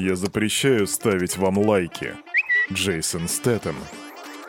Я 0.00 0.14
запрещаю 0.14 0.86
ставить 0.86 1.36
вам 1.36 1.58
лайки. 1.58 2.14
Джейсон 2.72 3.26
Стэттем. 3.26 3.74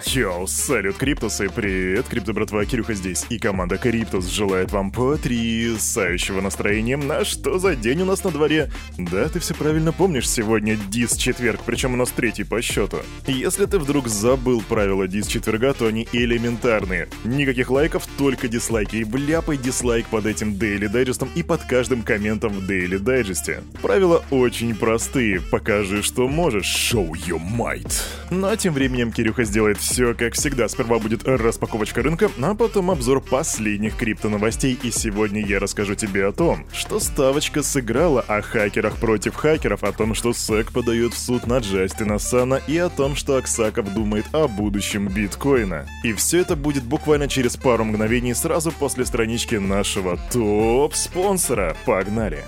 Йоу, 0.05 0.47
салют, 0.47 0.95
Криптусы, 0.97 1.49
привет, 1.49 2.07
Крипто 2.07 2.33
братва, 2.33 2.63
Кирюха 2.63 2.93
здесь, 2.93 3.25
и 3.29 3.37
команда 3.37 3.77
Криптус 3.77 4.27
желает 4.27 4.71
вам 4.71 4.91
потрясающего 4.91 6.39
настроения. 6.39 6.95
На 6.95 7.25
что 7.25 7.59
за 7.59 7.75
день 7.75 8.01
у 8.03 8.05
нас 8.05 8.23
на 8.23 8.31
дворе? 8.31 8.71
Да, 8.97 9.27
ты 9.27 9.39
все 9.39 9.53
правильно 9.53 9.91
помнишь, 9.91 10.29
сегодня 10.29 10.77
дис 10.89 11.17
четверг, 11.17 11.61
причем 11.65 11.93
у 11.93 11.97
нас 11.97 12.11
третий 12.11 12.45
по 12.45 12.61
счету. 12.61 12.99
Если 13.27 13.65
ты 13.65 13.77
вдруг 13.77 14.07
забыл 14.07 14.61
правила 14.61 15.07
дис 15.07 15.27
четверга, 15.27 15.73
то 15.73 15.87
они 15.87 16.07
элементарные. 16.13 17.09
Никаких 17.25 17.69
лайков, 17.69 18.07
только 18.17 18.47
дизлайки, 18.47 18.97
и 18.97 19.03
вляпай 19.03 19.57
дизлайк 19.57 20.07
под 20.07 20.25
этим 20.25 20.53
Daily 20.53 20.87
Digest 20.87 21.19
ом 21.19 21.29
и 21.35 21.43
под 21.43 21.63
каждым 21.63 22.03
комментом 22.03 22.53
в 22.53 22.69
Daily 22.69 22.99
Digest 22.99 23.47
е. 23.47 23.63
Правила 23.81 24.23
очень 24.31 24.75
простые, 24.75 25.41
покажи, 25.41 26.03
что 26.03 26.27
можешь, 26.29 26.93
show 26.93 27.11
your 27.11 27.41
might. 27.41 27.91
Ну 28.29 28.47
а 28.47 28.55
тем 28.55 28.73
временем 28.73 29.11
Кирюха 29.11 29.43
сделает 29.43 29.77
все 29.77 29.88
как 30.17 30.33
всегда. 30.33 30.67
Сперва 30.67 30.99
будет 30.99 31.27
распаковочка 31.27 32.01
рынка, 32.01 32.29
а 32.41 32.55
потом 32.55 32.91
обзор 32.91 33.21
последних 33.21 33.97
крипто-новостей. 33.97 34.77
И 34.83 34.91
сегодня 34.91 35.45
я 35.45 35.59
расскажу 35.59 35.95
тебе 35.95 36.25
о 36.25 36.31
том, 36.31 36.65
что 36.73 36.99
ставочка 36.99 37.63
сыграла 37.63 38.21
о 38.21 38.41
хакерах 38.41 38.97
против 38.97 39.35
хакеров, 39.35 39.83
о 39.83 39.91
том, 39.91 40.13
что 40.13 40.29
SEC 40.29 40.71
подает 40.71 41.13
в 41.13 41.17
суд 41.17 41.47
на 41.47 41.57
Джастина 41.59 42.19
Сана 42.19 42.61
и 42.67 42.77
о 42.77 42.89
том, 42.89 43.15
что 43.15 43.37
Аксаков 43.37 43.93
думает 43.93 44.25
о 44.33 44.47
будущем 44.47 45.07
биткоина. 45.07 45.87
И 46.03 46.13
все 46.13 46.39
это 46.39 46.55
будет 46.55 46.83
буквально 46.83 47.27
через 47.27 47.57
пару 47.57 47.83
мгновений 47.83 48.33
сразу 48.33 48.71
после 48.71 49.05
странички 49.05 49.55
нашего 49.55 50.17
топ-спонсора. 50.31 51.75
Погнали! 51.85 52.45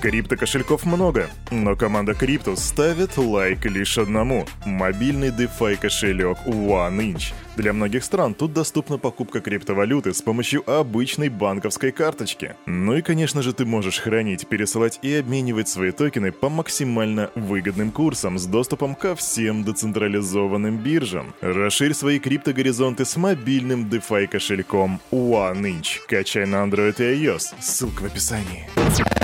Крипто-кошельков 0.00 0.84
много, 0.84 1.28
но 1.50 1.76
команда 1.76 2.14
Криптус 2.14 2.58
ставит 2.64 3.16
лайк 3.16 3.64
лишь 3.66 3.98
одному– 3.98 4.46
мобильный 4.64 5.28
DeFi 5.28 5.76
кошелек 5.76 6.38
OneInch. 6.46 7.32
Для 7.56 7.74
многих 7.74 8.02
стран 8.02 8.34
тут 8.34 8.54
доступна 8.54 8.96
покупка 8.96 9.40
криптовалюты 9.40 10.14
с 10.14 10.22
помощью 10.22 10.68
обычной 10.70 11.28
банковской 11.28 11.92
карточки. 11.92 12.56
Ну 12.64 12.96
и, 12.96 13.02
конечно 13.02 13.42
же, 13.42 13.52
ты 13.52 13.66
можешь 13.66 13.98
хранить, 13.98 14.48
пересылать 14.48 14.98
и 15.02 15.14
обменивать 15.16 15.68
свои 15.68 15.92
токены 15.92 16.32
по 16.32 16.48
максимально 16.48 17.30
выгодным 17.34 17.90
курсам 17.90 18.38
с 18.38 18.46
доступом 18.46 18.94
ко 18.94 19.14
всем 19.14 19.64
децентрализованным 19.64 20.78
биржам. 20.78 21.34
Расширь 21.42 21.92
свои 21.92 22.18
криптогоризонты 22.18 23.04
с 23.04 23.16
мобильным 23.16 23.84
DeFi 23.84 24.28
кошельком 24.28 25.00
OneInch. 25.10 26.06
Качай 26.08 26.46
на 26.46 26.64
Android 26.64 26.96
и 26.98 27.24
iOS. 27.24 27.54
Ссылка 27.60 28.02
в 28.02 28.06
описании. 28.06 28.66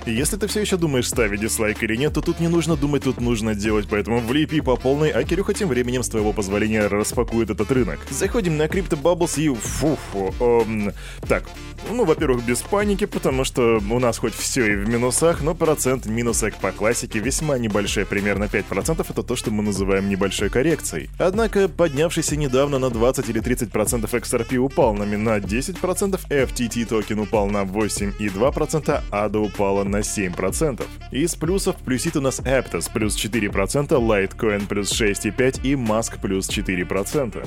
Если 0.07 0.37
ты 0.37 0.47
все 0.47 0.61
еще 0.61 0.79
думаешь, 0.79 1.09
ставить 1.09 1.41
дизлайк 1.41 1.83
или 1.83 1.95
нет, 1.95 2.15
то 2.15 2.23
тут 2.23 2.41
не 2.41 2.49
нужно 2.49 2.77
думать, 2.77 3.05
тут 3.05 3.21
нужно 3.21 3.55
делать, 3.55 3.87
поэтому 3.91 4.21
влепи 4.21 4.61
по 4.63 4.77
полной, 4.77 5.11
а 5.11 5.23
Кирюха 5.23 5.53
тем 5.53 5.69
временем 5.69 6.03
с 6.03 6.09
твоего 6.09 6.33
позволения 6.33 6.87
распакует 6.87 7.51
этот 7.51 7.71
рынок. 7.71 7.99
Заходим 8.19 8.57
на 8.57 8.65
Crypto 8.65 9.01
Bubbles 9.01 9.41
и 9.41 9.49
фу-фу. 9.49 10.35
Эм, 10.41 10.93
так, 11.29 11.45
ну, 11.89 12.05
во-первых, 12.05 12.45
без 12.45 12.63
паники, 12.63 13.07
потому 13.07 13.45
что 13.45 13.81
у 13.91 13.99
нас 14.01 14.19
хоть 14.19 14.35
все 14.35 14.73
и 14.73 14.77
в 14.77 14.89
минусах, 14.89 15.41
но 15.41 15.55
процент 15.55 16.07
минусок 16.07 16.57
по 16.57 16.73
классике 16.73 17.21
весьма 17.21 17.59
небольшой, 17.59 18.05
примерно 18.07 18.45
5% 18.45 19.07
это 19.09 19.23
то, 19.23 19.37
что 19.37 19.53
мы 19.53 19.63
называем 19.63 20.09
небольшой 20.09 20.51
коррекцией. 20.51 21.11
Однако, 21.19 21.69
поднявшийся 21.69 22.37
недавно 22.37 22.81
на 22.81 22.91
20 22.91 23.29
или 23.29 23.41
30% 23.41 24.11
XRP 24.11 24.57
упал 24.57 24.95
на, 24.95 25.05
на 25.05 25.39
10%, 25.39 26.21
FTT 26.29 26.87
токен 26.87 27.21
упал 27.21 27.47
на 27.47 27.63
8,2%, 27.63 29.03
ADA 29.11 29.39
упала 29.39 29.85
на 29.85 29.99
7%. 29.99 30.85
Из 31.13 31.37
плюсов 31.37 31.77
плюсит 31.77 32.17
у 32.17 32.21
нас 32.21 32.41
Aptos 32.41 32.91
плюс 32.93 33.17
4%, 33.17 33.89
Litecoin 33.89 34.67
плюс 34.67 34.93
6,5% 34.93 35.61
и 35.63 35.75
Mask 35.75 36.21
плюс 36.21 36.49
4%. 36.49 37.47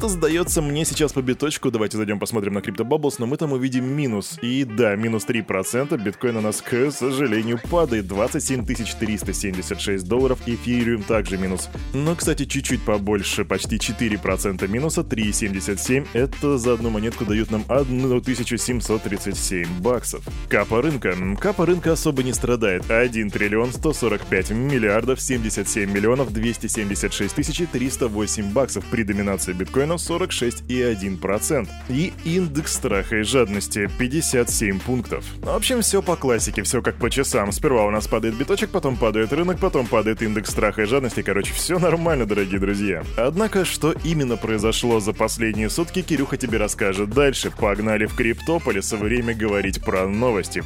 Чё-то 0.00 0.14
сдается 0.14 0.62
мне 0.62 0.86
сейчас 0.86 1.12
по 1.12 1.20
биточку, 1.20 1.70
давайте 1.70 1.98
зайдем 1.98 2.18
посмотрим 2.18 2.54
на 2.54 2.60
Crypto 2.60 2.88
Bubbles, 2.88 3.16
но 3.18 3.26
мы 3.26 3.36
там 3.36 3.52
увидим 3.52 3.84
минус. 3.84 4.38
И 4.40 4.64
да, 4.64 4.96
минус 4.96 5.26
3%, 5.26 6.02
биткоин 6.02 6.38
у 6.38 6.40
нас, 6.40 6.62
к 6.62 6.90
сожалению, 6.90 7.60
падает 7.70 8.06
27 8.06 8.64
376 8.64 10.08
долларов, 10.08 10.38
эфириум 10.46 11.02
также 11.02 11.36
минус. 11.36 11.68
Но, 11.92 12.16
кстати, 12.16 12.46
чуть-чуть 12.46 12.80
побольше, 12.80 13.44
почти 13.44 13.76
4% 13.76 14.66
минуса, 14.68 15.02
3,77, 15.02 16.06
это 16.14 16.56
за 16.56 16.72
одну 16.72 16.88
монетку 16.88 17.26
дают 17.26 17.50
нам 17.50 17.66
1737 17.68 19.80
баксов. 19.80 20.26
Капа 20.48 20.80
рынка. 20.80 21.14
Капа 21.38 21.66
рынка 21.66 21.92
особо 21.92 22.22
не 22.22 22.32
страдает. 22.32 22.90
1 22.90 23.28
триллион 23.28 23.70
145 23.70 24.52
миллиардов 24.52 25.20
77 25.20 25.92
миллионов 25.92 26.32
276 26.32 27.34
тысяч 27.34 27.68
308 27.70 28.50
баксов 28.54 28.86
при 28.86 29.02
доминации 29.02 29.52
биткоина 29.52 29.89
46,1%. 29.94 31.68
И 31.88 32.12
индекс 32.24 32.74
страха 32.74 33.16
и 33.18 33.22
жадности 33.22 33.90
57 33.98 34.80
пунктов. 34.80 35.24
В 35.42 35.50
общем, 35.50 35.82
все 35.82 36.02
по 36.02 36.16
классике, 36.16 36.62
все 36.62 36.82
как 36.82 36.96
по 36.96 37.10
часам. 37.10 37.52
Сперва 37.52 37.86
у 37.86 37.90
нас 37.90 38.06
падает 38.06 38.34
биточек, 38.36 38.70
потом 38.70 38.96
падает 38.96 39.32
рынок, 39.32 39.58
потом 39.58 39.86
падает 39.86 40.22
индекс 40.22 40.50
страха 40.50 40.82
и 40.82 40.86
жадности. 40.86 41.22
Короче, 41.22 41.52
все 41.52 41.78
нормально, 41.78 42.26
дорогие 42.26 42.60
друзья. 42.60 43.02
Однако, 43.16 43.64
что 43.64 43.94
именно 44.04 44.36
произошло 44.36 45.00
за 45.00 45.12
последние 45.12 45.70
сутки, 45.70 46.02
Кирюха 46.02 46.36
тебе 46.36 46.58
расскажет 46.58 47.10
дальше. 47.10 47.50
Погнали 47.50 48.06
в 48.06 48.14
Криптополис, 48.14 48.92
время 48.92 49.34
говорить 49.34 49.82
про 49.82 50.06
новости. 50.06 50.64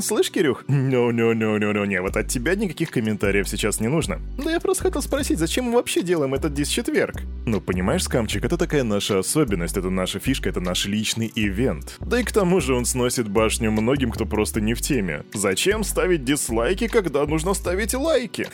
Слышь, 0.00 0.30
Кирюх? 0.30 0.64
Ну-ну-ну-ну-ну, 0.68 1.84
не, 1.84 2.00
вот 2.00 2.16
от 2.16 2.28
тебя 2.28 2.54
никаких 2.54 2.90
комментариев 2.90 3.48
сейчас 3.48 3.80
не 3.80 3.88
нужно. 3.88 4.20
Да 4.42 4.50
я 4.50 4.60
просто 4.60 4.84
хотел 4.84 5.02
спросить, 5.02 5.38
зачем 5.38 5.66
мы 5.66 5.72
вообще 5.72 6.02
делаем 6.02 6.34
этот 6.34 6.54
дис-четверг? 6.54 7.22
Ну, 7.46 7.60
понимаешь, 7.60 8.04
скамчик, 8.04 8.44
это 8.44 8.56
такая 8.56 8.84
наша 8.84 9.18
особенность, 9.18 9.76
это 9.76 9.90
наша 9.90 10.18
фишка, 10.18 10.48
это 10.48 10.60
наш 10.60 10.86
личный 10.86 11.30
ивент. 11.34 11.96
Да 12.00 12.20
и 12.20 12.24
к 12.24 12.32
тому 12.32 12.60
же 12.60 12.74
он 12.74 12.84
сносит 12.84 13.28
башню 13.28 13.70
многим, 13.70 14.10
кто 14.10 14.24
просто 14.24 14.60
не 14.60 14.74
в 14.74 14.80
теме. 14.80 15.24
Зачем 15.34 15.84
ставить 15.84 16.24
дизлайки, 16.24 16.88
когда 16.88 17.26
нужно 17.26 17.54
ставить 17.54 17.94
лайки? 17.94 18.46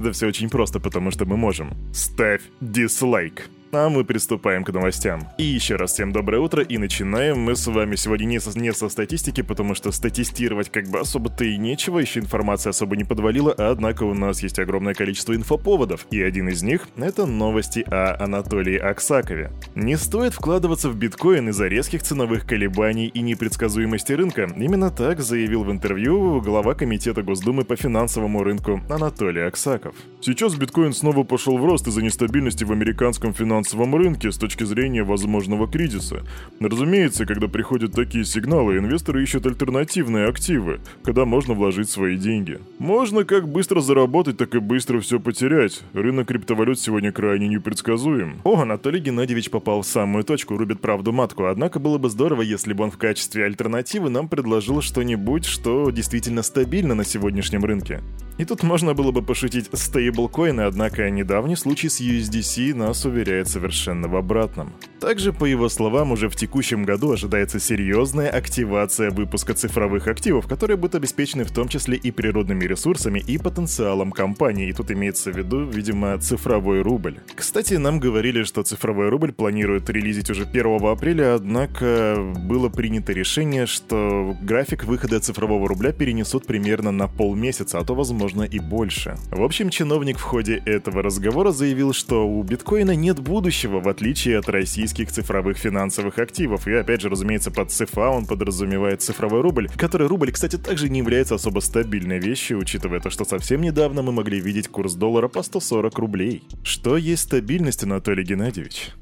Да 0.00 0.12
все 0.12 0.26
очень 0.26 0.50
просто, 0.50 0.80
потому 0.80 1.10
что 1.10 1.24
мы 1.24 1.36
можем. 1.36 1.72
Ставь 1.92 2.42
дизлайк. 2.60 3.48
А 3.76 3.88
мы 3.88 4.04
приступаем 4.04 4.62
к 4.62 4.72
новостям. 4.72 5.28
И 5.36 5.42
еще 5.42 5.74
раз 5.74 5.94
всем 5.94 6.12
доброе 6.12 6.38
утро, 6.38 6.62
и 6.62 6.78
начинаем 6.78 7.40
мы 7.40 7.56
с 7.56 7.66
вами 7.66 7.96
сегодня 7.96 8.24
не 8.24 8.40
со, 8.40 8.56
не 8.56 8.72
со 8.72 8.88
статистики, 8.88 9.42
потому 9.42 9.74
что 9.74 9.90
статистировать 9.90 10.70
как 10.70 10.86
бы 10.86 11.00
особо-то 11.00 11.44
и 11.44 11.56
нечего, 11.56 11.98
еще 11.98 12.20
информация 12.20 12.70
особо 12.70 12.96
не 12.96 13.02
подвалила, 13.02 13.52
однако 13.52 14.04
у 14.04 14.14
нас 14.14 14.44
есть 14.44 14.60
огромное 14.60 14.94
количество 14.94 15.34
инфоповодов, 15.34 16.06
и 16.12 16.22
один 16.22 16.48
из 16.50 16.62
них— 16.62 16.86
это 16.96 17.26
новости 17.26 17.80
о 17.88 18.16
Анатолии 18.22 18.78
Аксакове. 18.78 19.50
Не 19.74 19.96
стоит 19.96 20.34
вкладываться 20.34 20.88
в 20.88 20.96
биткоин 20.96 21.48
из-за 21.48 21.66
резких 21.66 22.04
ценовых 22.04 22.46
колебаний 22.46 23.08
и 23.08 23.22
непредсказуемости 23.22 24.12
рынка. 24.12 24.48
Именно 24.56 24.92
так 24.92 25.20
заявил 25.20 25.64
в 25.64 25.72
интервью 25.72 26.40
глава 26.40 26.74
комитета 26.74 27.24
Госдумы 27.24 27.64
по 27.64 27.74
финансовому 27.74 28.44
рынку 28.44 28.80
Анатолий 28.88 29.42
Аксаков. 29.42 29.96
Сейчас 30.20 30.54
биткоин 30.54 30.92
снова 30.92 31.24
пошел 31.24 31.58
в 31.58 31.64
рост 31.64 31.88
из-за 31.88 32.02
нестабильности 32.02 32.62
в 32.62 32.70
американском 32.70 33.34
финансовом 33.34 33.63
финансовом 33.64 33.94
рынке 33.94 34.30
с 34.30 34.36
точки 34.36 34.64
зрения 34.64 35.02
возможного 35.04 35.66
кризиса. 35.66 36.22
Разумеется, 36.60 37.24
когда 37.24 37.48
приходят 37.48 37.92
такие 37.92 38.24
сигналы, 38.24 38.76
инвесторы 38.76 39.22
ищут 39.22 39.46
альтернативные 39.46 40.28
активы, 40.28 40.80
когда 41.02 41.24
можно 41.24 41.54
вложить 41.54 41.88
свои 41.88 42.16
деньги. 42.18 42.58
Можно 42.78 43.24
как 43.24 43.48
быстро 43.48 43.80
заработать, 43.80 44.36
так 44.36 44.54
и 44.54 44.58
быстро 44.58 45.00
все 45.00 45.18
потерять. 45.18 45.80
Рынок 45.94 46.28
криптовалют 46.28 46.78
сегодня 46.78 47.10
крайне 47.10 47.48
непредсказуем. 47.48 48.40
О, 48.44 48.60
Анатолий 48.60 49.00
Геннадьевич 49.00 49.50
попал 49.50 49.80
в 49.80 49.86
самую 49.86 50.24
точку, 50.24 50.58
рубит 50.58 50.80
правду 50.80 51.12
матку. 51.12 51.46
Однако 51.46 51.78
было 51.78 51.96
бы 51.96 52.10
здорово, 52.10 52.42
если 52.42 52.74
бы 52.74 52.84
он 52.84 52.90
в 52.90 52.98
качестве 52.98 53.46
альтернативы 53.46 54.10
нам 54.10 54.28
предложил 54.28 54.82
что-нибудь, 54.82 55.46
что 55.46 55.90
действительно 55.90 56.42
стабильно 56.42 56.94
на 56.94 57.04
сегодняшнем 57.04 57.64
рынке. 57.64 58.02
И 58.36 58.44
тут 58.44 58.64
можно 58.64 58.94
было 58.94 59.12
бы 59.12 59.22
пошутить 59.22 59.68
стейблкоины, 59.72 60.62
однако 60.62 61.08
недавний 61.08 61.54
случай 61.54 61.88
с 61.88 62.00
USDC 62.00 62.74
нас 62.74 63.04
уверяет 63.04 63.48
совершенно 63.54 64.08
в 64.08 64.16
обратном. 64.16 64.72
Также, 65.00 65.32
по 65.32 65.44
его 65.44 65.68
словам, 65.68 66.12
уже 66.12 66.28
в 66.28 66.34
текущем 66.34 66.84
году 66.84 67.12
ожидается 67.12 67.60
серьезная 67.60 68.30
активация 68.30 69.10
выпуска 69.10 69.54
цифровых 69.54 70.08
активов, 70.08 70.48
которые 70.48 70.76
будут 70.76 70.96
обеспечены 70.96 71.44
в 71.44 71.52
том 71.52 71.68
числе 71.68 71.96
и 71.96 72.10
природными 72.10 72.64
ресурсами, 72.64 73.20
и 73.20 73.38
потенциалом 73.38 74.10
компании. 74.10 74.68
И 74.68 74.72
тут 74.72 74.90
имеется 74.90 75.30
в 75.30 75.36
виду, 75.36 75.64
видимо, 75.66 76.18
цифровой 76.18 76.82
рубль. 76.82 77.18
Кстати, 77.36 77.74
нам 77.74 78.00
говорили, 78.00 78.42
что 78.42 78.62
цифровой 78.62 79.08
рубль 79.08 79.32
планируют 79.32 79.88
релизить 79.88 80.30
уже 80.30 80.44
1 80.44 80.84
апреля, 80.84 81.34
однако 81.34 82.16
было 82.48 82.68
принято 82.68 83.12
решение, 83.12 83.66
что 83.66 84.36
график 84.42 84.84
выхода 84.84 85.20
цифрового 85.20 85.68
рубля 85.68 85.92
перенесут 85.92 86.46
примерно 86.46 86.90
на 86.90 87.06
полмесяца, 87.06 87.78
а 87.78 87.84
то, 87.84 87.94
возможно, 87.94 88.42
и 88.42 88.58
больше. 88.58 89.16
В 89.30 89.42
общем, 89.42 89.70
чиновник 89.70 90.18
в 90.18 90.22
ходе 90.22 90.62
этого 90.66 91.02
разговора 91.02 91.52
заявил, 91.52 91.92
что 91.92 92.26
у 92.26 92.42
биткоина 92.42 92.96
нет 92.96 93.20
будущего, 93.20 93.33
в 93.80 93.88
отличие 93.88 94.38
от 94.38 94.48
российских 94.48 95.10
цифровых 95.10 95.58
финансовых 95.58 96.18
активов. 96.18 96.68
И 96.68 96.72
опять 96.72 97.00
же, 97.00 97.08
разумеется, 97.08 97.50
под 97.50 97.70
ЦФА 97.72 98.10
он 98.10 98.26
подразумевает 98.26 99.02
цифровой 99.02 99.40
рубль, 99.40 99.68
который 99.76 100.06
рубль, 100.06 100.30
кстати, 100.30 100.56
также 100.56 100.88
не 100.88 101.00
является 101.00 101.34
особо 101.34 101.60
стабильной 101.60 102.20
вещью, 102.20 102.58
учитывая 102.58 103.00
то, 103.00 103.10
что 103.10 103.24
совсем 103.24 103.60
недавно 103.60 104.02
мы 104.02 104.12
могли 104.12 104.38
видеть 104.38 104.68
курс 104.68 104.94
доллара 104.94 105.26
по 105.26 105.42
140 105.42 105.98
рублей. 105.98 106.44
Что 106.62 106.96
есть 106.96 107.22
стабильность, 107.22 107.82
Анатолий 107.82 108.22
Геннадьевич? 108.22 108.92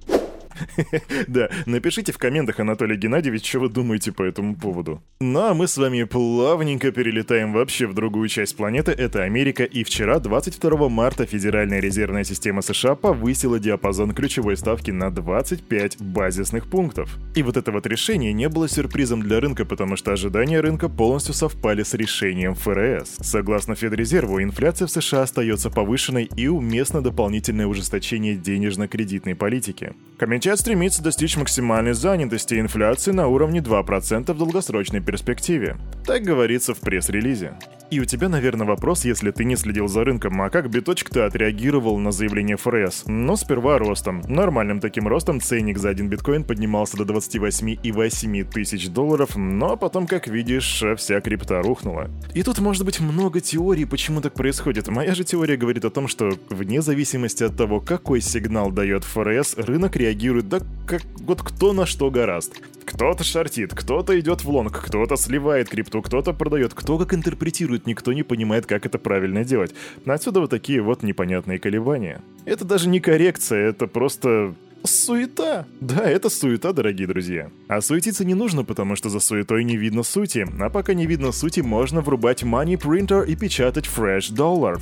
Да, 1.29 1.51
напишите 1.67 2.13
в 2.13 2.19
комментах, 2.19 2.61
Анатолий 2.61 2.97
Геннадьевич, 2.97 3.49
что 3.49 3.61
вы 3.61 3.69
думаете 3.69 4.13
по 4.13 4.23
этому 4.23 4.55
поводу. 4.57 5.03
Ну 5.21 5.41
а 5.41 5.55
мы 5.55 5.67
с 5.67 5.77
вами 5.77 6.05
плавненько 6.05 6.93
перелетаем 6.93 7.53
вообще 7.53 7.87
в 7.87 7.95
другую 7.95 8.29
часть 8.29 8.57
планеты, 8.57 8.93
это 8.93 9.23
Америка, 9.23 9.65
и 9.65 9.85
вчера, 9.85 10.19
22 10.19 10.89
марта, 10.89 11.27
Федеральная 11.27 11.81
резервная 11.81 12.25
система 12.25 12.63
США 12.63 12.95
повысила 12.95 13.59
диапазон 13.59 14.13
ключевой 14.13 14.57
ставки 14.57 14.91
на 14.91 15.11
25 15.11 16.01
базисных 16.01 16.69
пунктов. 16.69 17.19
И 17.35 17.43
вот 17.43 17.57
это 17.57 17.73
вот 17.73 17.87
решение 17.87 18.33
не 18.33 18.49
было 18.49 18.69
сюрпризом 18.69 19.23
для 19.23 19.41
рынка, 19.41 19.65
потому 19.65 19.97
что 19.97 20.13
ожидания 20.13 20.61
рынка 20.61 20.89
полностью 20.89 21.35
совпали 21.35 21.83
с 21.83 21.95
решением 21.95 22.55
ФРС. 22.55 23.17
Согласно 23.21 23.75
Федрезерву, 23.75 24.43
инфляция 24.43 24.87
в 24.87 24.91
США 24.91 25.23
остается 25.23 25.71
повышенной 25.71 26.29
и 26.37 26.49
уместно 26.49 27.03
дополнительное 27.03 27.67
ужесточение 27.67 28.37
денежно-кредитной 28.37 29.35
политики. 29.35 29.95
Комитет 30.19 30.52
Комитет 30.53 30.67
стремится 30.67 31.03
достичь 31.03 31.39
максимальной 31.39 31.95
занятости 31.95 32.53
и 32.53 32.61
инфляции 32.61 33.11
на 33.11 33.27
уровне 33.27 33.61
2% 33.61 34.35
в 34.35 34.37
долгосрочной 34.37 35.01
перспективе. 35.01 35.79
Так 36.05 36.25
говорится 36.25 36.75
в 36.75 36.81
пресс-релизе. 36.81 37.55
И 37.93 38.01
у 38.01 38.07
тебя, 38.07 38.31
наверное, 38.31 38.67
вопрос, 38.67 39.05
если 39.05 39.31
ты 39.33 39.45
не 39.45 39.55
следил 39.55 39.87
за 39.87 40.03
рынком, 40.03 40.41
а 40.41 40.49
как 40.49 40.71
биточек-то 40.71 41.27
отреагировал 41.27 41.99
на 41.99 42.11
заявление 42.11 42.57
ФРС? 42.57 43.05
Но 43.05 43.37
сперва 43.37 43.77
ростом. 43.77 44.23
Нормальным 44.29 44.81
таким 44.81 45.07
ростом 45.07 45.43
ценник 45.43 45.77
за 45.77 45.91
один 45.91 46.09
биткоин 46.09 46.45
поднимался 46.45 46.97
до 46.97 47.05
28,8 47.05 48.45
тысяч 48.51 48.89
долларов, 48.89 49.37
но 49.37 49.77
потом, 49.77 50.07
как 50.07 50.27
видишь, 50.27 50.83
вся 50.97 51.21
крипта 51.21 51.61
рухнула. 51.61 52.09
И 52.33 52.43
тут 52.43 52.61
может 52.61 52.87
быть 52.87 52.99
много 52.99 53.43
теорий, 53.43 53.85
почему 53.85 54.23
так 54.23 54.33
происходит. 54.33 54.89
Моя 54.89 55.15
же 55.15 55.25
теория 55.25 55.59
говорит 55.59 55.85
о 55.85 55.91
том, 55.91 56.09
что 56.09 56.31
вне 56.49 56.81
зависимости 56.81 57.45
от 57.45 57.59
того, 57.59 57.81
какой 57.81 58.23
сигнал 58.23 58.71
дает 58.71 59.05
ФРС, 59.05 59.57
рынок 59.59 59.97
реагирует 59.97 60.49
да 60.49 60.61
как 60.87 61.03
вот 61.21 61.43
кто 61.43 61.75
на 61.75 61.85
что 61.85 62.11
гораст. 62.11 62.55
Кто-то 62.85 63.23
шортит, 63.25 63.75
кто-то 63.75 64.19
идет 64.19 64.45
в 64.45 64.51
лонг, 64.51 64.83
кто-то 64.85 65.17
сливает 65.17 65.69
крипту, 65.69 66.03
кто-то 66.03 66.33
продает, 66.33 66.75
кто 66.75 66.99
как 66.99 67.15
интерпретирует, 67.15 67.82
никто 67.87 68.13
не 68.13 68.23
понимает, 68.23 68.67
как 68.67 68.87
это 68.87 68.99
правильно 68.99 69.45
делать. 69.45 69.75
Отсюда 70.07 70.41
вот 70.41 70.51
такие 70.51 70.83
вот 70.83 71.03
непонятные 71.03 71.59
колебания. 71.59 72.21
Это 72.45 72.65
даже 72.65 72.89
не 72.89 73.01
коррекция, 73.01 73.71
это 73.71 73.87
просто 73.87 74.55
Суета. 74.85 75.65
Да, 75.81 76.11
это 76.11 76.29
суета, 76.29 76.73
дорогие 76.73 77.07
друзья. 77.07 77.51
А 77.69 77.81
суетиться 77.81 78.25
не 78.25 78.35
нужно, 78.35 78.65
потому 78.65 78.97
что 78.97 79.09
за 79.11 79.21
суетой 79.21 79.65
не 79.65 79.77
видно 79.77 80.03
сути. 80.03 80.47
А 80.61 80.71
пока 80.71 80.95
не 80.95 81.07
видно 81.07 81.33
сути, 81.33 81.61
можно 81.61 82.01
врубать 82.01 82.43
money 82.43 82.77
printer 82.77 83.25
и 83.25 83.37
печатать 83.37 83.87
fresh 83.87 84.33
dollar. 84.35 84.81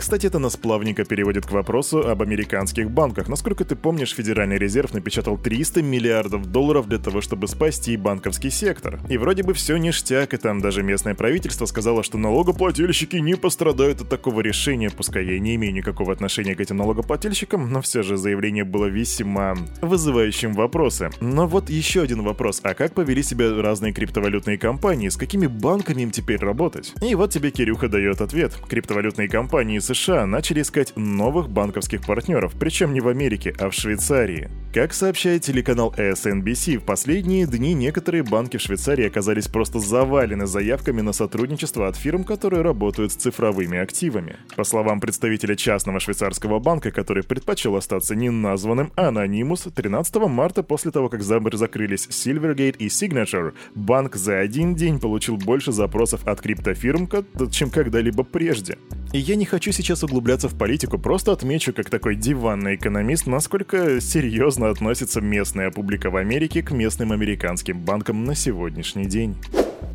Кстати, 0.00 0.28
это 0.28 0.38
нас 0.38 0.56
плавненько 0.56 1.04
переводит 1.04 1.44
к 1.44 1.50
вопросу 1.50 1.98
об 1.98 2.22
американских 2.22 2.90
банках. 2.90 3.28
Насколько 3.28 3.66
ты 3.66 3.76
помнишь, 3.76 4.14
Федеральный 4.14 4.56
резерв 4.56 4.94
напечатал 4.94 5.36
300 5.36 5.82
миллиардов 5.82 6.46
долларов 6.46 6.88
для 6.88 6.96
того, 6.96 7.20
чтобы 7.20 7.46
спасти 7.48 7.98
банковский 7.98 8.48
сектор. 8.48 8.98
И 9.10 9.18
вроде 9.18 9.42
бы 9.42 9.52
все 9.52 9.76
ништяк, 9.76 10.32
и 10.32 10.38
там 10.38 10.62
даже 10.62 10.82
местное 10.82 11.14
правительство 11.14 11.66
сказало, 11.66 12.02
что 12.02 12.16
налогоплательщики 12.16 13.16
не 13.16 13.34
пострадают 13.34 14.00
от 14.00 14.08
такого 14.08 14.40
решения, 14.40 14.88
пускай 14.88 15.26
я 15.26 15.38
не 15.38 15.56
имею 15.56 15.74
никакого 15.74 16.14
отношения 16.14 16.54
к 16.54 16.60
этим 16.60 16.78
налогоплательщикам, 16.78 17.70
но 17.70 17.82
все 17.82 18.02
же 18.02 18.16
заявление 18.16 18.64
было 18.64 18.86
весьма 18.86 19.54
вызывающим 19.82 20.54
вопросы. 20.54 21.10
Но 21.20 21.46
вот 21.46 21.68
еще 21.68 22.00
один 22.00 22.22
вопрос, 22.22 22.60
а 22.62 22.72
как 22.72 22.94
повели 22.94 23.22
себя 23.22 23.52
разные 23.60 23.92
криптовалютные 23.92 24.56
компании, 24.56 25.10
с 25.10 25.18
какими 25.18 25.46
банками 25.46 26.00
им 26.00 26.10
теперь 26.10 26.40
работать? 26.40 26.94
И 27.02 27.14
вот 27.14 27.32
тебе 27.32 27.50
Кирюха 27.50 27.90
дает 27.90 28.22
ответ. 28.22 28.54
Криптовалютные 28.66 29.28
компании 29.28 29.78
США 29.94 30.26
начали 30.26 30.62
искать 30.62 30.92
новых 30.96 31.48
банковских 31.48 32.06
партнеров, 32.06 32.52
причем 32.58 32.92
не 32.92 33.00
в 33.00 33.08
Америке, 33.08 33.54
а 33.58 33.70
в 33.70 33.74
Швейцарии. 33.74 34.50
Как 34.72 34.94
сообщает 34.94 35.42
телеканал 35.42 35.92
SNBC, 35.96 36.78
в 36.78 36.84
последние 36.84 37.44
дни 37.44 37.74
некоторые 37.74 38.22
банки 38.22 38.56
в 38.56 38.60
Швейцарии 38.60 39.04
оказались 39.04 39.48
просто 39.48 39.80
завалены 39.80 40.46
заявками 40.46 41.00
на 41.00 41.12
сотрудничество 41.12 41.88
от 41.88 41.96
фирм, 41.96 42.22
которые 42.22 42.62
работают 42.62 43.10
с 43.10 43.16
цифровыми 43.16 43.80
активами. 43.80 44.36
По 44.54 44.62
словам 44.62 45.00
представителя 45.00 45.56
частного 45.56 45.98
швейцарского 45.98 46.60
банка, 46.60 46.92
который 46.92 47.24
предпочел 47.24 47.74
остаться 47.74 48.14
неназванным, 48.14 48.92
Anonymous, 48.94 49.72
13 49.72 50.14
марта 50.28 50.62
после 50.62 50.92
того, 50.92 51.08
как 51.08 51.24
закрылись 51.24 52.06
Silvergate 52.06 52.76
и 52.76 52.86
Signature, 52.86 53.54
банк 53.74 54.14
за 54.14 54.38
один 54.38 54.76
день 54.76 55.00
получил 55.00 55.36
больше 55.36 55.72
запросов 55.72 56.24
от 56.28 56.40
криптофирм, 56.42 57.08
чем 57.50 57.70
когда-либо 57.70 58.22
прежде. 58.22 58.78
И 59.12 59.18
я 59.18 59.34
не 59.34 59.46
хочу 59.46 59.72
сейчас 59.72 60.04
углубляться 60.04 60.48
в 60.48 60.56
политику, 60.56 60.96
просто 60.96 61.32
отмечу, 61.32 61.72
как 61.72 61.90
такой 61.90 62.14
диванный 62.14 62.76
экономист, 62.76 63.26
насколько 63.26 64.00
серьезно 64.00 64.59
относится 64.68 65.20
местная 65.20 65.70
публика 65.70 66.10
в 66.10 66.16
Америке 66.16 66.62
к 66.62 66.72
местным 66.72 67.12
американским 67.12 67.80
банкам 67.80 68.24
на 68.24 68.34
сегодняшний 68.34 69.06
день. 69.06 69.36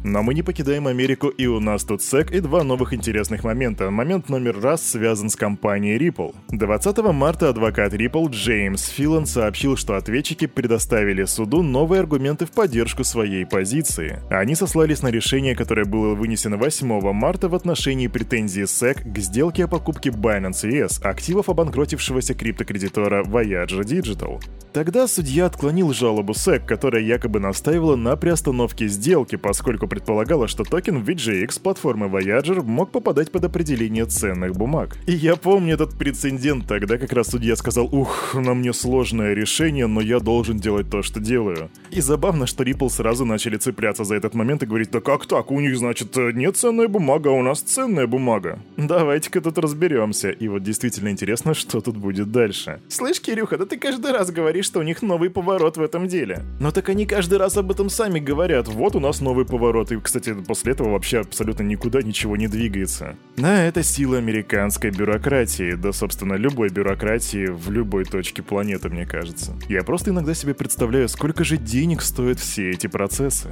Но 0.08 0.22
мы 0.22 0.36
не 0.36 0.44
покидаем 0.44 0.86
Америку, 0.86 1.30
и 1.30 1.48
у 1.48 1.60
нас 1.60 1.84
тут 1.84 2.02
SEC 2.02 2.32
и 2.32 2.40
два 2.40 2.64
новых 2.64 2.94
интересных 2.94 3.44
момента. 3.44 3.90
Момент 3.90 4.30
номер 4.30 4.62
раз 4.62 4.88
связан 4.88 5.32
с 5.32 5.36
компанией 5.36 5.98
Ripple. 5.98 6.36
20 6.50 6.98
марта 7.12 7.50
адвокат 7.50 7.92
Ripple 7.96 8.30
Джеймс 8.30 8.88
Филан 8.90 9.26
сообщил, 9.26 9.76
что 9.76 9.96
ответчики 9.96 10.46
предоставили 10.46 11.24
суду 11.24 11.64
новые 11.64 12.02
аргументы 12.02 12.46
в 12.46 12.52
поддержку 12.52 13.04
своей 13.04 13.48
позиции. 13.48 14.20
Они 14.30 14.54
сослались 14.54 15.02
на 15.02 15.08
решение, 15.08 15.56
которое 15.56 15.86
было 15.86 16.14
вынесено 16.14 16.58
8 16.58 17.12
марта 17.12 17.50
в 17.50 17.56
отношении 17.56 18.06
претензий 18.06 18.66
SEC 18.66 19.12
к 19.12 19.18
сделке 19.18 19.66
о 19.66 19.68
покупке 19.68 20.12
Binance 20.12 20.70
US, 20.70 21.02
активов 21.02 21.50
обанкротившегося 21.50 22.36
криптокредитора 22.36 23.24
Voyager 23.24 23.82
Digital. 23.82 24.40
Тогда 24.72 25.08
судья 25.08 25.46
отклонил 25.46 25.94
жалобу 25.94 26.34
SEC, 26.34 26.66
которая 26.66 27.02
якобы 27.02 27.40
настаивала 27.40 27.96
на 27.96 28.18
приостановке 28.18 28.88
сделки, 28.88 29.38
поскольку 29.38 29.88
предполагала, 29.96 30.50
что 30.50 30.66
токен 30.66 30.98
VGX 30.98 31.62
платформы 31.62 32.08
Voyager 32.08 32.62
мог 32.62 32.92
попадать 32.92 33.32
под 33.32 33.46
определение 33.46 34.06
ценных 34.06 34.54
бумаг. 34.54 34.98
И 35.08 35.14
я 35.14 35.38
помню 35.38 35.76
этот 35.76 35.98
прецедент, 35.98 36.68
тогда 36.68 36.98
как 36.98 37.14
раз 37.14 37.30
судья 37.30 37.56
сказал, 37.56 37.86
ух, 37.86 38.36
на 38.36 38.54
мне 38.54 38.74
сложное 38.74 39.34
решение, 39.34 39.88
но 39.88 40.02
я 40.02 40.20
должен 40.20 40.58
делать 40.58 40.90
то, 40.90 41.02
что 41.02 41.22
делаю. 41.22 41.70
И 41.92 42.02
забавно, 42.02 42.46
что 42.46 42.66
Ripple 42.66 42.90
сразу 42.90 43.24
начали 43.24 43.56
цепляться 43.56 44.04
за 44.04 44.16
этот 44.16 44.34
момент 44.34 44.64
и 44.64 44.66
говорить, 44.66 44.92
да 44.92 45.00
как 45.00 45.28
так, 45.28 45.50
у 45.50 45.62
них, 45.62 45.78
значит, 45.78 46.14
не 46.18 46.52
ценная 46.52 46.90
бумага, 46.90 47.30
а 47.30 47.34
у 47.34 47.42
нас 47.42 47.62
ценная 47.62 48.06
бумага. 48.06 48.60
Давайте-ка 48.76 49.40
тут 49.40 49.58
разберемся. 49.58 50.30
И 50.30 50.50
вот 50.50 50.62
действительно 50.62 51.08
интересно, 51.08 51.54
что 51.54 51.80
тут 51.80 51.96
будет 51.96 52.34
дальше. 52.34 52.82
Слышь, 52.90 53.22
Кирюха, 53.22 53.58
да 53.58 53.66
ты 53.66 53.78
каждый 53.78 54.12
раз 54.12 54.30
говоришь, 54.30 54.66
что 54.66 54.80
у 54.82 54.84
них 54.84 55.02
новый 55.02 55.30
поворот 55.30 55.78
в 55.78 55.82
этом 55.82 56.10
деле. 56.10 56.44
Но 56.60 56.72
так 56.72 56.90
они 56.90 57.06
каждый 57.06 57.38
раз 57.38 57.56
об 57.56 57.72
этом 57.72 57.88
сами 57.88 58.20
говорят. 58.20 58.68
Вот 58.68 58.98
у 58.98 59.00
нас 59.00 59.22
новый 59.22 59.46
поворот. 59.46 59.85
И, 59.92 60.00
кстати, 60.00 60.34
после 60.34 60.74
этого 60.74 60.92
вообще 60.92 61.20
абсолютно 61.20 61.64
никуда 61.64 62.02
ничего 62.02 62.38
не 62.38 62.48
двигается. 62.48 63.16
Да, 63.38 63.64
это 63.64 63.84
сила 63.84 64.18
американской 64.18 64.92
бюрократии. 64.92 65.76
Да, 65.76 65.92
собственно, 65.92 66.34
любой 66.34 66.70
бюрократии 66.70 67.48
в 67.48 67.72
любой 67.72 68.06
точке 68.06 68.42
планеты, 68.42 68.90
мне 68.90 69.06
кажется. 69.06 69.54
Я 69.70 69.84
просто 69.84 70.12
иногда 70.12 70.34
себе 70.34 70.54
представляю, 70.54 71.10
сколько 71.10 71.44
же 71.44 71.58
денег 71.58 72.02
стоят 72.02 72.40
все 72.40 72.70
эти 72.72 72.88
процессы. 72.88 73.52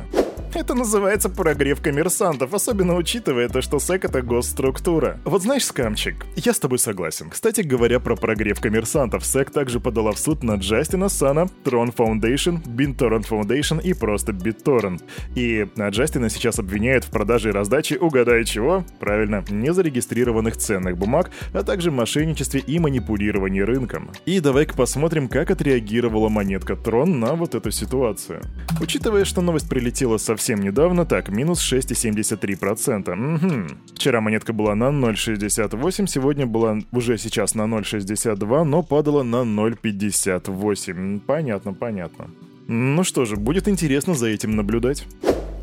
Это 0.56 0.76
называется 0.76 1.30
прогрев 1.30 1.82
коммерсантов, 1.82 2.54
особенно 2.54 2.96
учитывая 2.96 3.50
то, 3.50 3.62
что 3.62 3.80
СЭК— 3.80 4.06
это 4.06 4.22
госструктура. 4.22 5.20
Вот 5.26 5.42
знаешь, 5.42 5.66
скамчик, 5.66 6.28
я 6.36 6.54
с 6.54 6.60
тобой 6.60 6.78
согласен. 6.78 7.32
Кстати 7.32 7.62
говоря 7.62 8.00
про 8.00 8.16
прогрев 8.16 8.62
коммерсантов, 8.62 9.26
СЭК 9.26 9.50
также 9.50 9.80
подала 9.80 10.12
в 10.12 10.20
суд 10.20 10.44
на 10.44 10.56
Джастина 10.56 11.10
Сана, 11.10 11.48
Tron 11.64 11.96
Foundation, 11.96 12.64
BitTorrent 12.66 13.28
Foundation 13.28 13.82
и 13.82 13.94
просто 13.94 14.32
BitTorrent. 14.32 15.02
И 15.34 15.68
Джастина 15.90 16.30
сейчас 16.30 16.60
обвиняют 16.60 17.06
в 17.06 17.10
продаже 17.10 17.50
и 17.50 17.52
раздаче, 17.52 17.98
угадай 17.98 18.46
чего? 18.46 18.86
Правильно, 19.00 19.44
незарегистрированных 19.50 20.56
ценных 20.58 21.00
бумаг, 21.00 21.32
а 21.54 21.64
также 21.64 21.90
мошенничестве 21.90 22.60
и 22.60 22.78
манипулировании 22.78 23.62
рынком. 23.62 24.12
И 24.28 24.40
давай-ка 24.40 24.76
посмотрим, 24.76 25.30
как 25.30 25.50
отреагировала 25.50 26.30
монетка 26.30 26.74
Tron 26.74 27.06
на 27.06 27.34
вот 27.34 27.56
эту 27.56 27.72
ситуацию. 27.72 28.42
Учитывая, 28.80 29.26
что 29.26 29.42
новость 29.42 29.68
прилетела 29.68 30.18
совсем 30.18 30.43
совсем 30.44 30.60
недавно, 30.60 31.06
так, 31.06 31.30
минус 31.30 31.74
6,73%. 31.74 33.36
Угу. 33.36 33.68
Вчера 33.96 34.20
монетка 34.20 34.52
была 34.52 34.76
на 34.76 34.90
0,68, 34.90 36.08
сегодня 36.08 36.46
была 36.46 36.80
уже 36.92 37.18
сейчас 37.18 37.56
на 37.56 37.62
0,62, 37.62 38.64
но 38.66 38.84
падала 38.84 39.24
на 39.24 39.44
0,58. 39.44 41.22
Понятно, 41.22 41.74
понятно. 41.74 42.30
Ну 42.68 43.04
что 43.06 43.24
же, 43.24 43.38
будет 43.38 43.70
интересно 43.70 44.16
за 44.16 44.28
этим 44.28 44.58
наблюдать. 44.58 45.08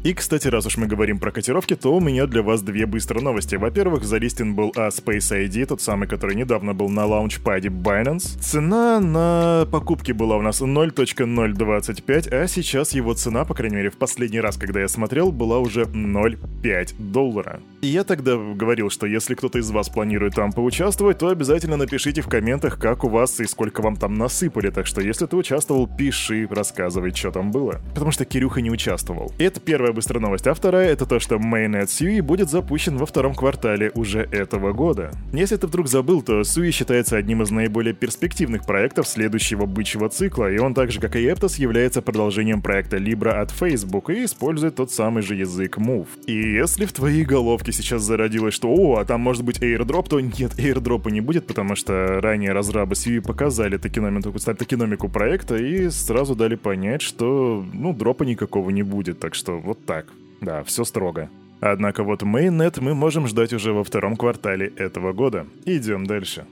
И, 0.03 0.15
кстати, 0.15 0.49
раз 0.49 0.65
уж 0.65 0.79
мы 0.79 0.87
говорим 0.87 1.19
про 1.19 1.31
котировки, 1.31 1.77
то 1.77 1.95
у 1.95 2.01
меня 2.01 2.27
для 2.27 2.43
вас 2.43 2.63
две 2.63 2.87
быстрые 2.87 3.23
новости. 3.23 3.57
Во-первых, 3.57 4.05
залистен 4.05 4.55
был 4.55 4.73
а 4.75 4.89
Space 4.89 5.47
ID, 5.47 5.67
тот 5.67 5.83
самый, 5.83 6.09
который 6.09 6.35
недавно 6.35 6.73
был 6.73 6.89
на 6.89 7.05
лаунчпаде 7.05 7.69
Binance. 7.69 8.39
Цена 8.41 8.99
на 9.01 9.67
покупки 9.71 10.13
была 10.13 10.39
у 10.39 10.43
нас 10.43 10.63
0.025, 10.63 12.29
а 12.35 12.47
сейчас 12.49 12.93
его 12.93 13.13
цена, 13.13 13.45
по 13.45 13.53
крайней 13.53 13.77
мере, 13.77 13.91
в 13.91 13.99
последний 13.99 14.41
раз, 14.41 14.57
когда 14.57 14.81
я 14.81 14.89
смотрел, 14.89 15.33
была 15.33 15.59
уже 15.59 15.83
0.5 15.83 16.95
доллара. 16.99 17.61
И 17.83 17.89
я 17.89 18.05
тогда 18.05 18.37
говорил, 18.37 18.89
что 18.89 19.07
если 19.07 19.35
кто-то 19.35 19.59
из 19.59 19.71
вас 19.71 19.91
планирует 19.91 20.35
там 20.35 20.53
поучаствовать, 20.53 21.19
то 21.19 21.29
обязательно 21.29 21.77
напишите 21.77 22.23
в 22.23 22.29
комментах, 22.29 22.79
как 22.79 23.05
у 23.05 23.09
вас 23.09 23.39
и 23.41 23.47
сколько 23.47 23.83
вам 23.83 23.97
там 23.97 24.15
насыпали. 24.15 24.71
Так 24.71 24.87
что 24.87 25.03
если 25.03 25.27
ты 25.27 25.37
участвовал, 25.37 25.87
пиши, 25.87 26.49
рассказывай, 26.51 27.15
что 27.15 27.31
там 27.31 27.51
было. 27.51 27.81
Потому 27.95 28.13
что 28.13 28.25
Кирюха 28.25 28.63
не 28.63 28.71
участвовал. 28.71 29.33
Это 29.39 29.61
первая 29.91 29.95
быстрая 29.95 30.23
новость. 30.23 30.47
А 30.47 30.55
вторая 30.55 30.93
это 30.93 31.07
то, 31.07 31.19
что 31.19 31.37
Mainnet 31.37 31.87
Sui 31.87 32.23
будет 32.23 32.49
запущен 32.49 32.97
во 32.97 33.07
втором 33.07 33.35
квартале 33.35 33.91
уже 33.95 34.21
этого 34.21 34.73
года. 34.73 35.11
Если 35.33 35.57
ты 35.57 35.67
вдруг 35.67 35.89
забыл, 35.89 36.23
то 36.23 36.41
Sui 36.41 36.71
считается 36.71 37.17
одним 37.17 37.43
из 37.43 37.51
наиболее 37.51 37.93
перспективных 37.93 38.67
проектов 38.67 39.09
следующего 39.09 39.67
бычьего 39.67 40.09
цикла, 40.09 40.51
и 40.51 40.59
он 40.59 40.75
так 40.75 40.93
же, 40.93 41.01
как 41.01 41.17
и 41.17 41.27
Aptos, 41.27 41.61
является 41.61 42.03
продолжением 42.03 42.63
проекта 42.63 42.99
Libra 42.99 43.41
от 43.41 43.51
Facebook 43.51 44.11
и 44.11 44.25
использует 44.25 44.77
тот 44.77 44.93
самый 44.93 45.23
же 45.23 45.35
язык 45.35 45.79
Move. 45.79 46.07
И 46.27 46.35
если 46.35 46.85
в 46.85 46.93
твоей 46.93 47.25
головке 47.25 47.73
сейчас 47.73 48.03
зародилось, 48.03 48.55
что 48.55 48.69
«О, 48.69 48.99
а 48.99 49.05
там 49.05 49.21
может 49.21 49.45
быть 49.45 49.59
airdrop», 49.61 50.09
то 50.09 50.21
нет, 50.21 50.59
airdropа 50.59 51.11
не 51.11 51.21
будет, 51.21 51.47
потому 51.47 51.75
что 51.75 52.21
ранее 52.21 52.53
разрабы 52.53 52.95
Sui 52.95 53.21
показали 53.21 53.77
токеномику, 53.77 54.39
токеномику 54.39 55.09
проекта 55.09 55.57
и 55.57 55.91
сразу 55.91 56.37
дали 56.37 56.55
понять, 56.55 57.03
что, 57.03 57.65
ну, 57.73 57.93
дропа 57.93 58.23
никакого 58.23 58.71
не 58.71 58.83
будет, 58.83 59.19
так 59.19 59.35
что 59.35 59.59
вот 59.59 59.80
так. 59.87 60.07
Да, 60.41 60.63
все 60.65 60.85
строго. 60.85 61.29
Однако 61.61 62.05
вот 62.05 62.23
Mainnet 62.23 62.81
мы 62.81 62.95
можем 62.95 63.27
ждать 63.27 63.53
уже 63.53 63.73
во 63.73 63.85
втором 63.85 64.17
квартале 64.17 64.73
этого 64.77 65.13
года. 65.13 65.47
Идем 65.67 66.07
дальше. 66.07 66.47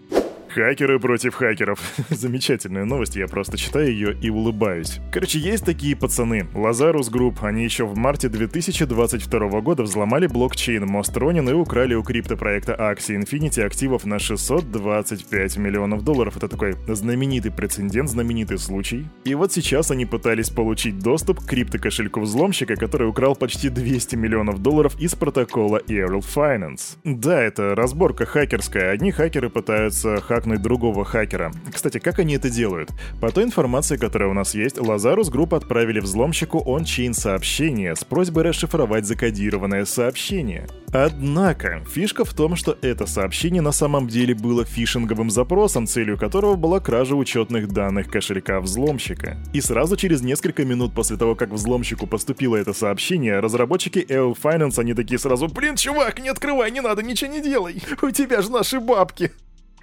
Хакеры 0.58 0.98
против 0.98 1.36
хакеров. 1.36 1.78
Замечательная 2.10 2.84
новость, 2.84 3.14
я 3.14 3.28
просто 3.28 3.56
читаю 3.56 3.92
ее 3.92 4.18
и 4.20 4.28
улыбаюсь. 4.28 4.98
Короче, 5.12 5.38
есть 5.38 5.64
такие 5.64 5.94
пацаны. 5.94 6.48
Lazarus 6.52 7.12
Group, 7.12 7.36
они 7.42 7.62
еще 7.62 7.84
в 7.86 7.96
марте 7.96 8.28
2022 8.28 9.60
года 9.60 9.84
взломали 9.84 10.26
блокчейн 10.26 10.82
Mostronин 10.82 11.48
и 11.48 11.52
украли 11.52 11.94
у 11.94 12.02
криптопроекта 12.02 12.72
Axie 12.72 13.22
Infinity 13.22 13.62
активов 13.62 14.04
на 14.04 14.18
625 14.18 15.56
миллионов 15.58 16.02
долларов. 16.02 16.36
Это 16.36 16.48
такой 16.48 16.74
знаменитый 16.88 17.52
прецедент, 17.52 18.10
знаменитый 18.10 18.58
случай. 18.58 19.06
И 19.22 19.36
вот 19.36 19.52
сейчас 19.52 19.92
они 19.92 20.06
пытались 20.06 20.50
получить 20.50 20.98
доступ 20.98 21.38
к 21.38 21.46
криптокошельку 21.46 22.18
взломщика, 22.18 22.74
который 22.74 23.08
украл 23.08 23.36
почти 23.36 23.68
200 23.68 24.16
миллионов 24.16 24.60
долларов 24.60 24.98
из 24.98 25.14
протокола 25.14 25.80
Aerial 25.86 26.24
Finance. 26.34 26.96
Да, 27.04 27.40
это 27.40 27.76
разборка 27.76 28.26
хакерская. 28.26 28.90
Одни 28.90 29.12
хакеры 29.12 29.50
пытаются 29.50 30.20
хакнуть 30.20 30.47
хакнуть 30.48 30.62
другого 30.62 31.04
хакера. 31.04 31.52
Кстати, 31.72 31.98
как 31.98 32.18
они 32.18 32.34
это 32.34 32.50
делают? 32.50 32.90
По 33.20 33.30
той 33.30 33.44
информации, 33.44 33.96
которая 33.96 34.28
у 34.28 34.32
нас 34.32 34.54
есть, 34.54 34.80
Lazarus 34.80 35.28
Group 35.28 35.54
отправили 35.54 36.00
взломщику 36.00 36.58
on-chain 36.58 37.14
сообщение 37.14 37.94
с 37.94 38.04
просьбой 38.04 38.44
расшифровать 38.44 39.04
закодированное 39.04 39.84
сообщение. 39.84 40.66
Однако, 40.92 41.82
фишка 41.92 42.24
в 42.24 42.32
том, 42.32 42.56
что 42.56 42.78
это 42.80 43.06
сообщение 43.06 43.60
на 43.60 43.72
самом 43.72 44.08
деле 44.08 44.34
было 44.34 44.64
фишинговым 44.64 45.30
запросом, 45.30 45.86
целью 45.86 46.16
которого 46.16 46.56
была 46.56 46.80
кража 46.80 47.14
учетных 47.14 47.68
данных 47.68 48.10
кошелька 48.10 48.60
взломщика. 48.60 49.36
И 49.52 49.60
сразу 49.60 49.96
через 49.96 50.22
несколько 50.22 50.64
минут 50.64 50.94
после 50.94 51.16
того, 51.16 51.34
как 51.34 51.50
взломщику 51.50 52.06
поступило 52.06 52.56
это 52.56 52.72
сообщение, 52.72 53.40
разработчики 53.40 53.98
Euler 53.98 54.34
Finance, 54.40 54.80
они 54.80 54.94
такие 54.94 55.18
сразу 55.18 55.48
«Блин, 55.48 55.76
чувак, 55.76 56.20
не 56.20 56.30
открывай, 56.30 56.70
не 56.70 56.80
надо, 56.80 57.02
ничего 57.02 57.30
не 57.30 57.42
делай! 57.42 57.82
У 58.02 58.10
тебя 58.10 58.40
же 58.40 58.50
наши 58.50 58.80
бабки!» 58.80 59.30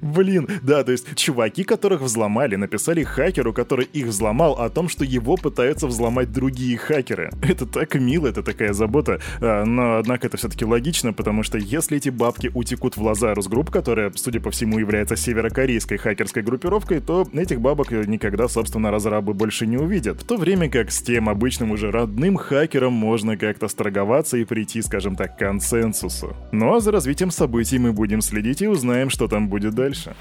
Блин, 0.00 0.48
да, 0.62 0.84
то 0.84 0.92
есть 0.92 1.14
чуваки, 1.16 1.64
которых 1.64 2.00
взломали, 2.00 2.56
написали 2.56 3.02
хакеру, 3.02 3.52
который 3.52 3.86
их 3.86 4.06
взломал, 4.06 4.54
о 4.54 4.70
том, 4.70 4.88
что 4.88 5.04
его 5.04 5.36
пытаются 5.36 5.86
взломать 5.86 6.32
другие 6.32 6.78
хакеры. 6.78 7.30
Это 7.42 7.66
так 7.66 7.94
мило, 7.94 8.26
это 8.28 8.42
такая 8.42 8.72
забота, 8.72 9.20
а, 9.40 9.64
но 9.64 9.98
однако 9.98 10.26
это 10.26 10.36
все-таки 10.36 10.64
логично, 10.64 11.12
потому 11.12 11.42
что 11.42 11.58
если 11.58 11.98
эти 11.98 12.08
бабки 12.08 12.50
утекут 12.54 12.96
в 12.96 13.02
Lazarus 13.02 13.48
Group, 13.48 13.70
которая, 13.70 14.12
судя 14.14 14.40
по 14.40 14.50
всему, 14.50 14.78
является 14.78 15.16
северокорейской 15.16 15.98
хакерской 15.98 16.42
группировкой, 16.42 17.00
то 17.00 17.26
этих 17.32 17.60
бабок 17.60 17.90
никогда, 17.90 18.48
собственно, 18.48 18.90
разрабы 18.90 19.34
больше 19.34 19.66
не 19.66 19.76
увидят. 19.76 20.22
В 20.22 20.24
то 20.24 20.36
время 20.36 20.70
как 20.70 20.90
с 20.90 21.02
тем 21.02 21.28
обычным 21.28 21.70
уже 21.70 21.90
родным 21.90 22.36
хакером 22.36 22.92
можно 22.92 23.36
как-то 23.36 23.68
сторговаться 23.68 24.36
и 24.36 24.44
прийти, 24.44 24.82
скажем 24.82 25.16
так, 25.16 25.36
к 25.36 25.38
консенсусу. 25.38 26.36
Ну 26.52 26.74
а 26.74 26.80
за 26.80 26.92
развитием 26.92 27.30
событий 27.30 27.78
мы 27.78 27.92
будем 27.92 28.20
следить 28.20 28.62
и 28.62 28.68
узнаем, 28.68 29.10
что 29.10 29.28
там 29.34 29.48
будет 29.48 29.74
дальше. 29.74 30.14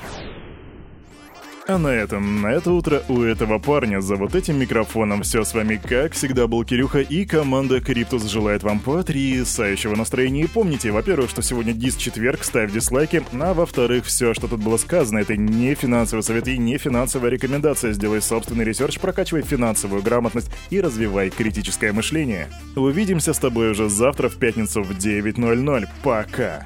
А 1.67 1.77
на 1.77 1.89
этом, 1.89 2.41
на 2.41 2.47
это 2.47 2.71
утро 2.71 3.03
у 3.09 3.21
этого 3.21 3.59
парня 3.59 4.01
за 4.01 4.15
вот 4.15 4.33
этим 4.33 4.59
микрофоном 4.59 5.21
все 5.21 5.43
с 5.43 5.53
вами, 5.53 5.79
как 5.81 6.13
всегда, 6.13 6.47
был 6.47 6.65
Кирюха 6.65 7.01
и 7.01 7.25
команда 7.25 7.79
Криптус 7.79 8.23
желает 8.23 8.63
вам 8.63 8.79
потрясающего 8.79 9.95
настроения. 9.95 10.41
И 10.41 10.47
помните, 10.47 10.89
во-первых, 10.89 11.29
что 11.29 11.43
сегодня 11.43 11.73
дис-четверг, 11.73 12.43
ставь 12.43 12.73
дизлайки, 12.73 13.21
а 13.33 13.53
во-вторых, 13.53 14.05
все, 14.05 14.33
что 14.33 14.47
тут 14.47 14.61
было 14.63 14.77
сказано, 14.77 15.19
это 15.19 15.37
не 15.37 15.75
финансовый 15.75 16.21
совет 16.21 16.47
и 16.47 16.57
не 16.57 16.79
финансовая 16.79 17.29
рекомендация. 17.29 17.93
Сделай 17.93 18.21
собственный 18.21 18.65
research, 18.65 18.99
прокачивай 18.99 19.43
финансовую 19.43 20.01
грамотность 20.01 20.49
и 20.71 20.81
развивай 20.81 21.29
критическое 21.29 21.93
мышление. 21.93 22.49
Увидимся 22.75 23.31
с 23.31 23.37
тобой 23.37 23.69
уже 23.69 23.89
завтра 23.89 24.27
в 24.27 24.37
пятницу 24.37 24.81
в 24.81 24.89
9.00. 24.89 25.85
Пока! 26.01 26.65